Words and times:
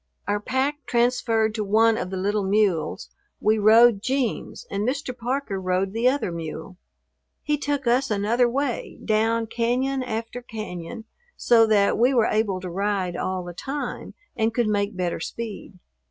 Our 0.27 0.39
pack 0.39 0.83
transferred 0.87 1.53
to 1.53 1.63
one 1.63 1.95
of 1.95 2.09
the 2.09 2.17
little 2.17 2.41
mules, 2.43 3.11
we 3.39 3.59
rode 3.59 4.01
"Jeems," 4.01 4.65
and 4.71 4.81
Mr. 4.81 5.15
Parker 5.15 5.61
rode 5.61 5.93
the 5.93 6.07
other 6.09 6.31
mule. 6.31 6.77
He 7.43 7.55
took 7.55 7.85
us 7.85 8.09
another 8.09 8.49
way, 8.49 8.99
down 9.05 9.45
cañon 9.45 10.03
after 10.03 10.41
cañon, 10.41 11.03
so 11.37 11.67
that 11.67 11.99
we 11.99 12.15
were 12.15 12.25
able 12.25 12.59
to 12.61 12.69
ride 12.71 13.15
all 13.15 13.43
the 13.43 13.53
time 13.53 14.15
and 14.35 14.51
could 14.55 14.65
make 14.67 14.97
better 14.97 15.19
speed. 15.19 15.77